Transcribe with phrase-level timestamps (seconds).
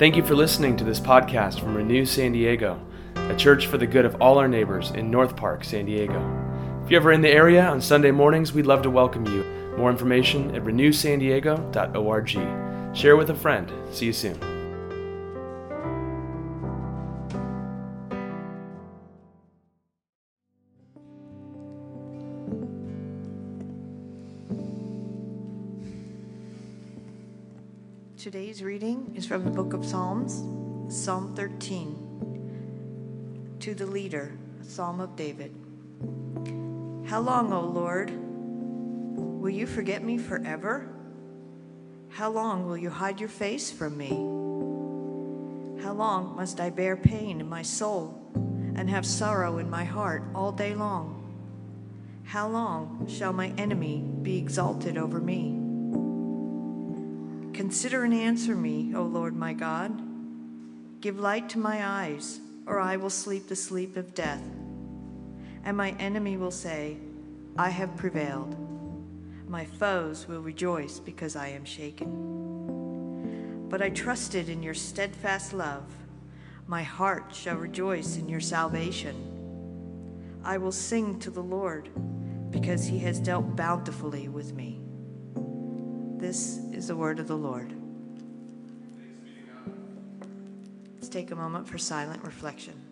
[0.00, 2.80] Thank you for listening to this podcast from Renew San Diego,
[3.16, 6.18] a church for the good of all our neighbors in North Park, San Diego.
[6.82, 9.44] If you're ever in the area on Sunday mornings, we'd love to welcome you.
[9.76, 12.96] More information at renewsandiego.org.
[12.96, 13.70] Share with a friend.
[13.92, 14.59] See you soon.
[28.20, 30.44] Today's reading is from the book of Psalms,
[30.94, 33.56] Psalm 13.
[33.60, 35.54] To the leader, psalm of David.
[37.08, 40.86] How long, O Lord, will you forget me forever?
[42.10, 44.10] How long will you hide your face from me?
[45.82, 50.24] How long must I bear pain in my soul and have sorrow in my heart
[50.34, 51.16] all day long?
[52.24, 55.59] How long shall my enemy be exalted over me?
[57.60, 59.92] Consider and answer me, O Lord my God.
[61.02, 64.42] Give light to my eyes, or I will sleep the sleep of death.
[65.62, 66.96] And my enemy will say,
[67.58, 68.56] I have prevailed.
[69.46, 73.66] My foes will rejoice because I am shaken.
[73.68, 75.84] But I trusted in your steadfast love.
[76.66, 80.40] My heart shall rejoice in your salvation.
[80.42, 81.90] I will sing to the Lord
[82.50, 84.80] because he has dealt bountifully with me.
[86.20, 87.74] This is the word of the Lord.
[90.94, 92.89] Let's take a moment for silent reflection.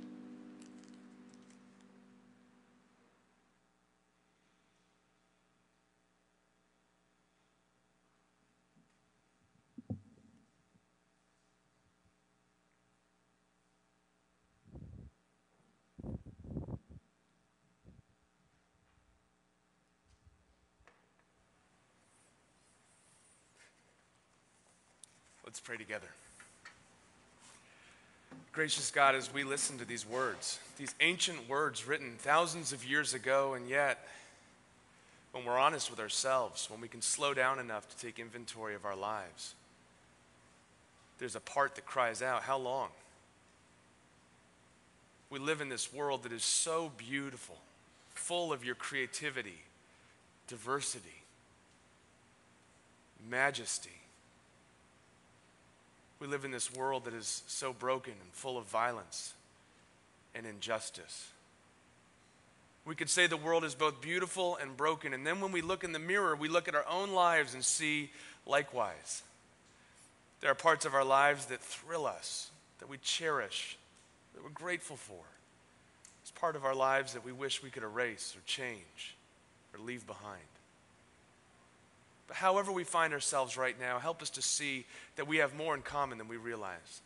[25.48, 26.08] Let's pray together.
[28.52, 33.14] Gracious God, as we listen to these words, these ancient words written thousands of years
[33.14, 34.06] ago, and yet,
[35.32, 38.84] when we're honest with ourselves, when we can slow down enough to take inventory of
[38.84, 39.54] our lives,
[41.18, 42.90] there's a part that cries out, How long?
[45.30, 47.56] We live in this world that is so beautiful,
[48.10, 49.62] full of your creativity,
[50.46, 51.22] diversity,
[53.30, 53.98] majesty.
[56.20, 59.34] We live in this world that is so broken and full of violence
[60.34, 61.28] and injustice.
[62.84, 65.84] We could say the world is both beautiful and broken, and then when we look
[65.84, 68.10] in the mirror, we look at our own lives and see
[68.46, 69.22] likewise.
[70.40, 73.76] There are parts of our lives that thrill us, that we cherish,
[74.34, 75.22] that we're grateful for.
[76.22, 79.16] It's part of our lives that we wish we could erase or change
[79.74, 80.40] or leave behind.
[82.30, 84.84] However we find ourselves right now, help us to see
[85.16, 87.00] that we have more in common than we realize.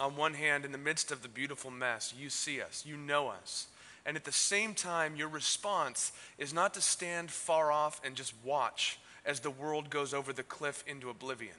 [0.00, 3.28] On one hand, in the midst of the beautiful mess, you see us, you know
[3.28, 3.68] us.
[4.06, 8.34] And at the same time, your response is not to stand far off and just
[8.44, 11.54] watch as the world goes over the cliff into oblivion.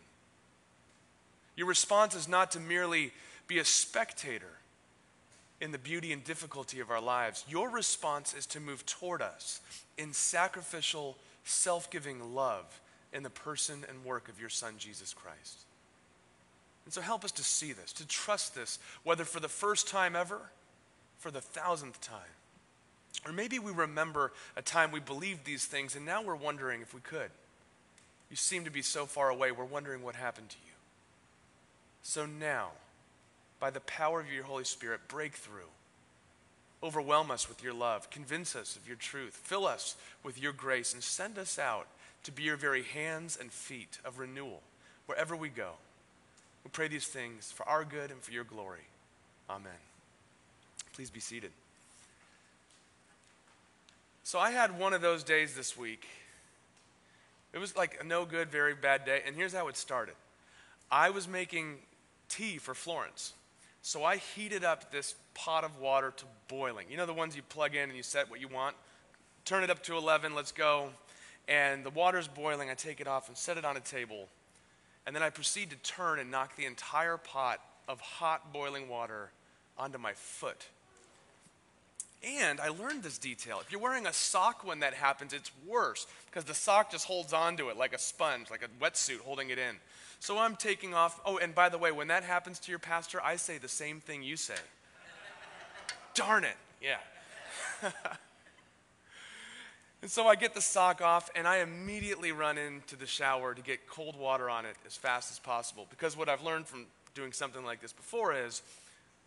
[1.55, 3.11] Your response is not to merely
[3.47, 4.59] be a spectator
[5.65, 7.43] in the beauty and difficulty of our lives.
[7.49, 9.61] Your response is to move toward us
[9.97, 12.79] in sacrificial, self giving love
[13.11, 15.65] in the person and work of your Son, Jesus Christ.
[16.85, 20.15] And so help us to see this, to trust this, whether for the first time
[20.15, 20.39] ever,
[21.17, 22.19] for the thousandth time.
[23.25, 26.93] Or maybe we remember a time we believed these things and now we're wondering if
[26.93, 27.31] we could.
[28.29, 30.73] You seem to be so far away, we're wondering what happened to you.
[32.03, 32.69] So now,
[33.65, 35.71] by the power of your Holy Spirit, break through.
[36.83, 38.11] Overwhelm us with your love.
[38.11, 39.33] Convince us of your truth.
[39.43, 41.87] Fill us with your grace and send us out
[42.25, 44.61] to be your very hands and feet of renewal
[45.07, 45.71] wherever we go.
[46.63, 48.85] We pray these things for our good and for your glory.
[49.49, 49.71] Amen.
[50.93, 51.49] Please be seated.
[54.23, 56.05] So I had one of those days this week.
[57.51, 59.23] It was like a no good, very bad day.
[59.25, 60.13] And here's how it started
[60.91, 61.77] I was making
[62.29, 63.33] tea for Florence.
[63.85, 66.87] So I heated up this pot of water to boiling.
[66.89, 68.75] You know the ones you plug in and you set what you want?
[69.45, 70.89] Turn it up to 11, let's go.
[71.47, 72.71] And the water's boiling.
[72.71, 74.27] I take it off and set it on a table.
[75.05, 79.29] And then I proceed to turn and knock the entire pot of hot boiling water
[79.77, 80.65] onto my foot.
[82.25, 83.59] And I learned this detail.
[83.61, 87.33] If you're wearing a sock when that happens, it's worse because the sock just holds
[87.33, 89.75] onto it like a sponge, like a wetsuit holding it in.
[90.19, 91.19] So I'm taking off.
[91.23, 93.99] Oh, and by the way, when that happens to your pastor, I say the same
[93.99, 94.55] thing you say.
[96.15, 96.57] Darn it.
[96.81, 96.97] Yeah.
[100.05, 103.61] And so I get the sock off and I immediately run into the shower to
[103.63, 105.87] get cold water on it as fast as possible.
[105.89, 106.85] Because what I've learned from
[107.15, 108.61] doing something like this before is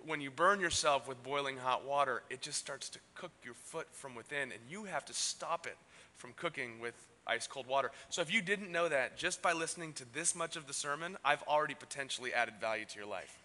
[0.06, 3.88] when you burn yourself with boiling hot water, it just starts to cook your foot
[3.92, 5.76] from within, and you have to stop it
[6.16, 6.94] from cooking with
[7.26, 7.90] ice cold water.
[8.08, 11.16] So if you didn't know that, just by listening to this much of the sermon,
[11.24, 13.36] I've already potentially added value to your life.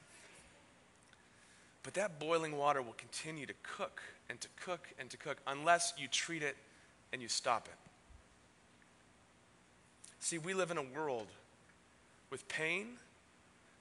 [1.84, 5.94] But that boiling water will continue to cook and to cook and to cook unless
[5.98, 6.56] you treat it
[7.12, 7.76] and you stop it.
[10.20, 11.28] See, we live in a world
[12.30, 12.94] with pain,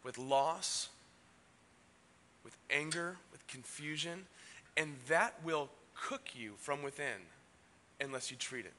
[0.02, 0.88] with loss,
[2.44, 4.26] with anger, with confusion,
[4.76, 7.28] and that will cook you from within
[8.00, 8.74] unless you treat it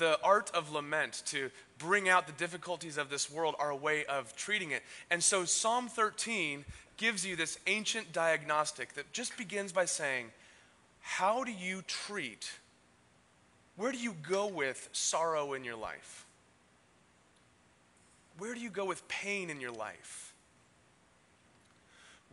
[0.00, 4.04] the art of lament, to bring out the difficulties of this world, are a way
[4.06, 4.82] of treating it.
[5.10, 6.64] And so Psalm 13
[6.96, 10.30] gives you this ancient diagnostic that just begins by saying,
[11.00, 12.50] How do you treat,
[13.76, 16.26] where do you go with sorrow in your life?
[18.38, 20.29] Where do you go with pain in your life?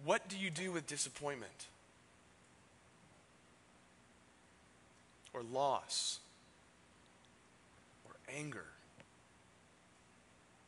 [0.04, 1.68] What do you do with disappointment?
[5.34, 6.20] Or loss?
[8.06, 8.66] Or anger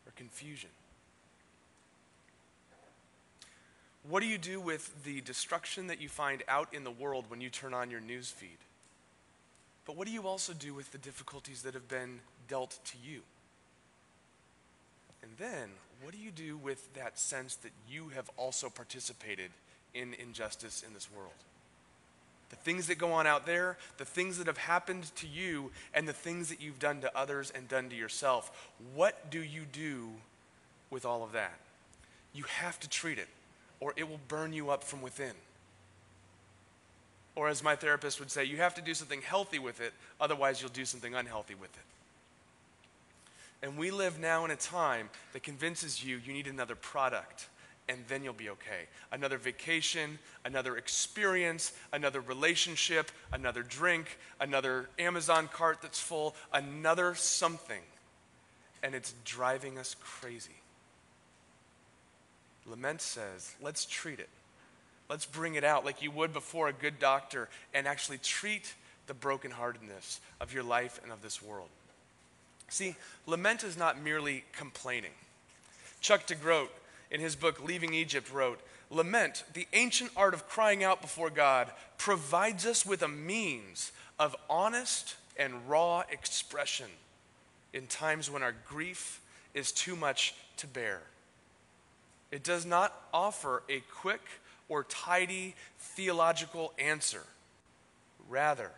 [0.05, 0.69] or confusion?
[4.07, 7.41] What do you do with the destruction that you find out in the world when
[7.41, 8.57] you turn on your news feed?
[9.85, 13.21] But what do you also do with the difficulties that have been dealt to you?
[15.21, 15.69] And then,
[16.01, 19.51] what do you do with that sense that you have also participated
[19.93, 21.33] in injustice in this world?
[22.49, 26.07] the things that go on out there, the things that have happened to you, and
[26.07, 28.71] the things that you've done to others and done to yourself.
[28.95, 30.09] What do you do
[30.89, 31.57] with all of that?
[32.33, 33.27] You have to treat it,
[33.79, 35.33] or it will burn you up from within.
[37.35, 40.61] Or, as my therapist would say, you have to do something healthy with it, otherwise,
[40.61, 41.83] you'll do something unhealthy with it.
[43.61, 47.47] And we live now in a time that convinces you you need another product
[47.89, 48.87] and then you'll be okay.
[49.11, 57.81] Another vacation, another experience, another relationship, another drink, another Amazon cart that's full, another something.
[58.83, 60.61] And it's driving us crazy.
[62.67, 64.29] Lament says, let's treat it.
[65.09, 68.75] Let's bring it out like you would before a good doctor and actually treat
[69.07, 71.69] the brokenheartedness of your life and of this world.
[72.69, 72.95] See,
[73.25, 75.11] lament is not merely complaining.
[76.01, 76.69] Chuck DeGroat
[77.11, 78.59] in his book Leaving Egypt, wrote
[78.91, 84.35] Lament, the ancient art of crying out before God, provides us with a means of
[84.49, 86.87] honest and raw expression
[87.73, 89.21] in times when our grief
[89.53, 91.01] is too much to bear.
[92.31, 94.21] It does not offer a quick
[94.67, 97.23] or tidy theological answer.
[98.27, 98.71] Rather,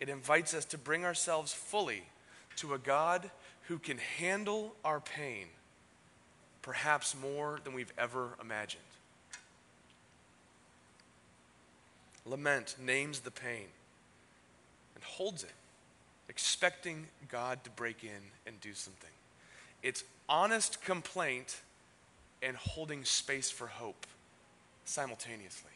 [0.00, 2.04] it invites us to bring ourselves fully
[2.56, 3.30] to a God
[3.68, 5.46] who can handle our pain
[6.66, 8.82] perhaps more than we've ever imagined.
[12.24, 13.66] Lament names the pain
[14.96, 15.52] and holds it,
[16.28, 19.10] expecting God to break in and do something.
[19.84, 21.60] It's honest complaint
[22.42, 24.04] and holding space for hope
[24.84, 25.70] simultaneously.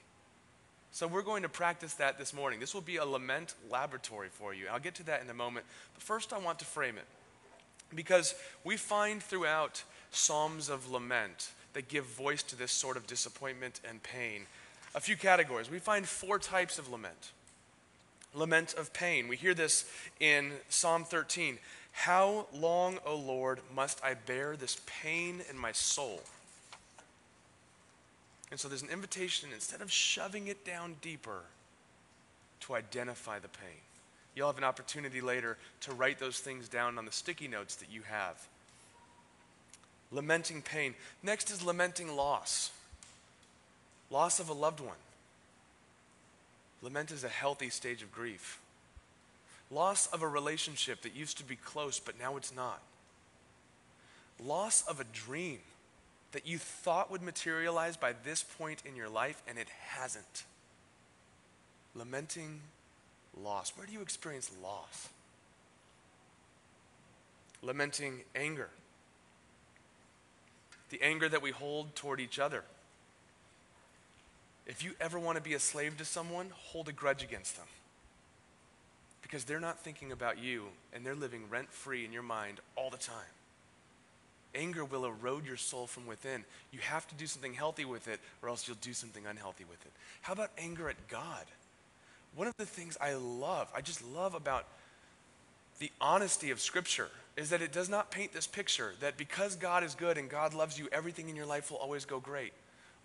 [0.92, 2.58] So, we're going to practice that this morning.
[2.58, 4.66] This will be a lament laboratory for you.
[4.70, 5.66] I'll get to that in a moment.
[5.94, 7.06] But first, I want to frame it.
[7.94, 13.80] Because we find throughout psalms of lament that give voice to this sort of disappointment
[13.88, 14.46] and pain.
[14.94, 15.70] A few categories.
[15.70, 17.30] We find four types of lament.
[18.34, 19.28] Lament of pain.
[19.28, 21.58] We hear this in Psalm 13.
[21.92, 26.20] How long, O Lord, must I bear this pain in my soul?
[28.50, 31.42] And so there's an invitation, instead of shoving it down deeper,
[32.60, 33.80] to identify the pain.
[34.34, 37.90] You'll have an opportunity later to write those things down on the sticky notes that
[37.90, 38.46] you have
[40.12, 40.94] lamenting pain.
[41.22, 42.72] Next is lamenting loss
[44.10, 44.96] loss of a loved one.
[46.82, 48.58] Lament is a healthy stage of grief.
[49.70, 52.82] Loss of a relationship that used to be close, but now it's not.
[54.42, 55.60] Loss of a dream
[56.32, 60.44] that you thought would materialize by this point in your life, and it hasn't.
[61.94, 62.60] Lamenting
[63.36, 63.72] loss.
[63.76, 65.08] Where do you experience loss?
[67.62, 68.70] Lamenting anger
[70.90, 72.64] the anger that we hold toward each other.
[74.66, 77.66] If you ever want to be a slave to someone, hold a grudge against them.
[79.22, 82.90] Because they're not thinking about you and they're living rent free in your mind all
[82.90, 83.16] the time.
[84.54, 86.44] Anger will erode your soul from within.
[86.72, 89.84] You have to do something healthy with it, or else you'll do something unhealthy with
[89.86, 89.92] it.
[90.22, 91.46] How about anger at God?
[92.34, 94.66] one of the things I love, I just love about
[95.78, 99.82] the honesty of Scripture is that it does not paint this picture that because God
[99.82, 102.52] is good and God loves you, everything in your life will always go great.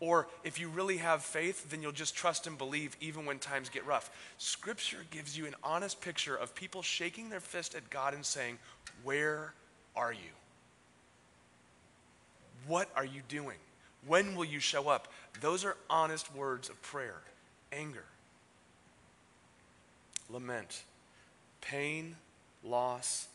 [0.02, 3.70] Or if you really have faith, then you'll just trust and believe even when times
[3.70, 4.12] get rough.
[4.38, 8.58] Scripture gives you an honest picture of people shaking their fist at God and saying,
[9.04, 9.54] Where
[9.96, 10.20] are you?
[12.67, 13.57] What are you doing?
[14.07, 15.07] When will you show up?
[15.41, 17.22] Those are honest words of prayer.
[17.72, 18.05] Anger,
[20.29, 20.84] lament,
[21.62, 22.15] pain,
[22.63, 23.27] loss,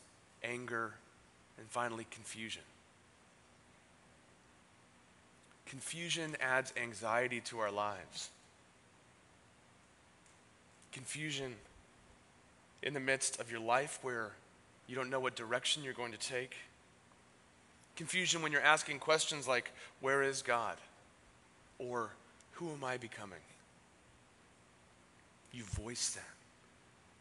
[0.42, 0.94] anger,
[1.58, 2.62] and finally confusion.
[5.66, 8.30] Confusion adds anxiety to our lives.
[10.92, 11.54] Confusion
[12.82, 14.32] in the midst of your life where
[14.88, 16.56] you don't know what direction you're going to take.
[17.96, 19.70] Confusion when you're asking questions like,
[20.00, 20.76] Where is God?
[21.78, 22.10] Or,
[22.52, 23.38] Who am I becoming?
[25.52, 26.34] You voice that.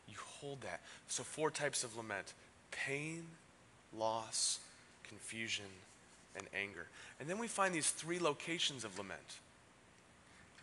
[0.08, 0.82] You hold that.
[1.08, 2.34] So, four types of lament
[2.72, 3.24] pain,
[3.98, 4.60] loss,
[5.08, 5.66] confusion,
[6.36, 6.88] and anger.
[7.20, 9.40] And then we find these three locations of lament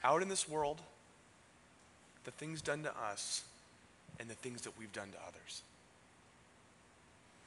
[0.05, 0.81] out in this world,
[2.25, 3.43] the things done to us,
[4.21, 5.63] and the things that we've done to others.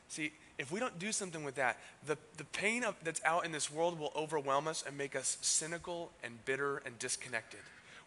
[0.10, 3.54] See, if we don't do something with that, the, the pain of, that's out in
[3.54, 7.62] this world will overwhelm us and make us cynical and bitter and disconnected.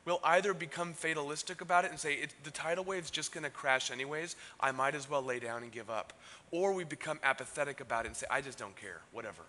[0.05, 3.91] We'll either become fatalistic about it and say, the tidal wave's just going to crash
[3.91, 6.13] anyways, I might as well lay down and give up.
[6.51, 9.43] Or we become apathetic about it and say, I just don't care, whatever.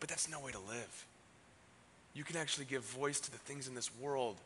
[0.00, 1.06] But that's no way to live.
[2.14, 4.36] You can actually give voice to the things in this world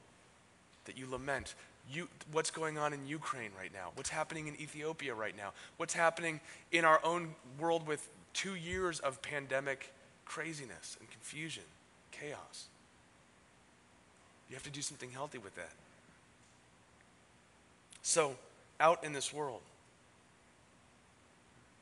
[0.87, 1.55] that you lament.
[1.91, 3.91] You, what's going on in Ukraine right now?
[3.95, 5.53] What's happening in Ethiopia right now?
[5.77, 6.41] What's happening
[6.73, 9.93] in our own world with two years of pandemic
[10.25, 11.63] craziness and confusion,
[12.11, 12.67] chaos?
[14.49, 15.73] You have to do something healthy with that.
[18.03, 18.37] So,
[18.79, 19.63] out in this world,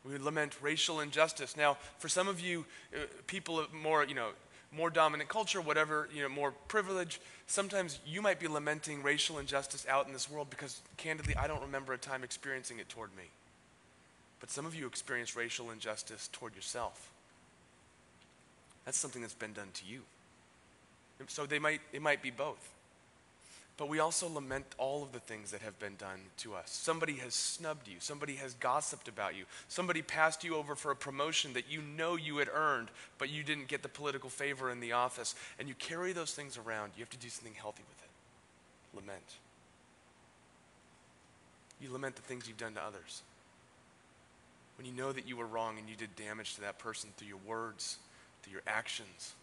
[0.05, 1.57] we lament racial injustice.
[1.57, 4.31] Now, for some of you, uh, people more, you know,
[4.75, 9.87] more dominant culture, whatever, you know, more privilege, sometimes you might be lamenting racial injustice
[9.89, 13.25] out in this world because, candidly, I don't remember a time experiencing it toward me.
[14.41, 17.11] But some of you experience racial injustice toward yourself.
[18.85, 20.01] That's something that's been done to you.
[21.29, 22.74] So they might, it might be both.
[23.77, 26.71] But we also lament all of the things that have been done to us.
[26.71, 27.97] Somebody has snubbed you.
[27.99, 29.47] Somebody has gossiped about you.
[29.67, 32.89] Somebody passed you over for a promotion that you know you had earned,
[33.19, 35.35] but you didn't get the political favor in the office.
[35.59, 36.93] And you carry those things around.
[36.97, 39.01] You have to do something healthy with it.
[39.03, 39.39] Lament.
[41.81, 43.23] You lament the things you've done to others.
[44.79, 47.29] When you know that you were wrong and you did damage to that person through
[47.29, 47.99] your words,
[48.43, 49.35] through your actions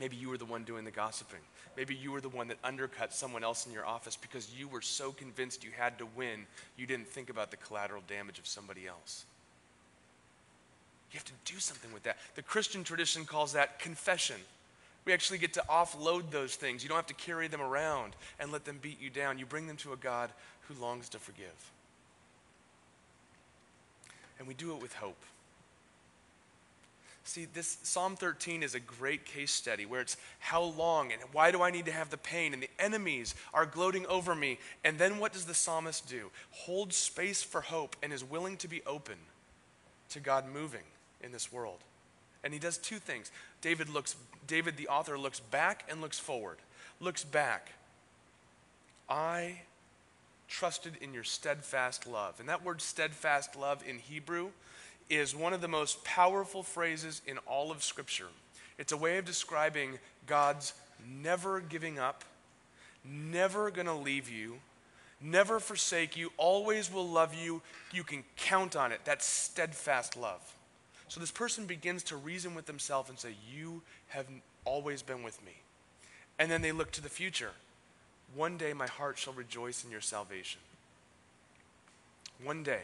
[0.00, 1.40] Maybe you were the one doing the gossiping.
[1.76, 4.80] Maybe you were the one that undercut someone else in your office because you were
[4.80, 6.46] so convinced you had to win,
[6.76, 9.24] you didn't think about the collateral damage of somebody else.
[11.12, 12.16] You have to do something with that.
[12.36, 14.36] The Christian tradition calls that confession.
[15.04, 16.82] We actually get to offload those things.
[16.82, 19.38] You don't have to carry them around and let them beat you down.
[19.38, 20.30] You bring them to a God
[20.68, 21.70] who longs to forgive.
[24.38, 25.22] And we do it with hope.
[27.24, 31.52] See, this Psalm 13 is a great case study where it's how long and why
[31.52, 32.52] do I need to have the pain?
[32.52, 34.58] And the enemies are gloating over me.
[34.84, 36.30] And then what does the psalmist do?
[36.50, 39.16] Hold space for hope and is willing to be open
[40.10, 40.82] to God moving
[41.22, 41.78] in this world.
[42.42, 43.30] And he does two things.
[43.60, 44.16] David looks
[44.48, 46.58] David the author looks back and looks forward.
[47.00, 47.70] Looks back.
[49.08, 49.62] I
[50.48, 52.40] trusted in your steadfast love.
[52.40, 54.50] And that word steadfast love in Hebrew
[55.08, 58.28] is one of the most powerful phrases in all of Scripture.
[58.78, 60.72] It's a way of describing God's
[61.22, 62.24] never giving up,
[63.04, 64.58] never going to leave you,
[65.20, 67.62] never forsake you, always will love you.
[67.92, 69.00] You can count on it.
[69.04, 70.40] That's steadfast love.
[71.08, 74.26] So this person begins to reason with themselves and say, You have
[74.64, 75.52] always been with me.
[76.38, 77.50] And then they look to the future.
[78.34, 80.60] One day my heart shall rejoice in your salvation.
[82.42, 82.82] One day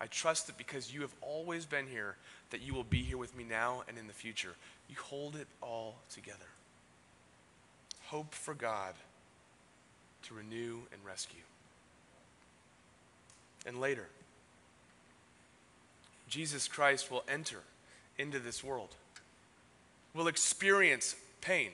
[0.00, 2.16] I trust that because you have always been here,
[2.50, 4.54] that you will be here with me now and in the future.
[4.88, 6.38] You hold it all together.
[8.06, 8.94] Hope for God
[10.24, 11.40] to renew and rescue.
[13.66, 14.06] And later,
[16.28, 17.60] Jesus Christ will enter
[18.18, 18.94] into this world,
[20.14, 21.70] will experience pain,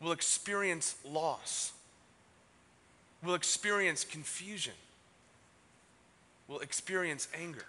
[0.00, 1.72] will experience loss,
[3.22, 4.74] will experience confusion
[6.50, 7.64] will experience anger.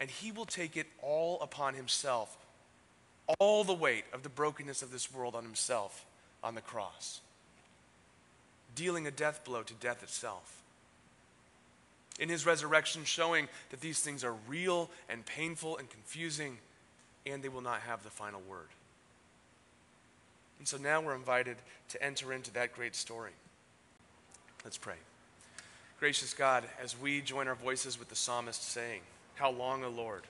[0.00, 2.36] And he will take it all upon himself,
[3.38, 6.06] all the weight of the brokenness of this world on himself
[6.42, 7.20] on the cross.
[8.78, 10.62] dealing a death blow to death itself.
[12.20, 16.58] In his resurrection, showing that these things are real and painful and confusing,
[17.26, 18.68] and they will not have the final word.
[20.58, 21.56] And so now we're invited
[21.88, 23.32] to enter into that great story.
[24.64, 24.94] Let's pray.
[26.00, 29.00] Gracious God, as we join our voices with the psalmist saying,
[29.34, 30.22] How long, O Lord?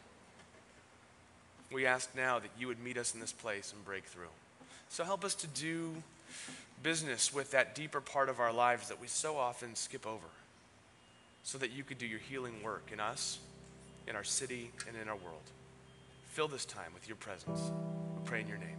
[1.71, 4.33] We ask now that you would meet us in this place and break through.
[4.89, 6.03] So help us to do
[6.83, 10.27] business with that deeper part of our lives that we so often skip over
[11.43, 13.39] so that you could do your healing work in us,
[14.07, 15.43] in our city, and in our world.
[16.31, 17.71] Fill this time with your presence.
[18.17, 18.79] We pray in your name.